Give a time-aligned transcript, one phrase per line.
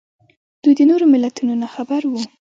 [0.63, 2.21] دوی د نورو ملتونو نه خبر وو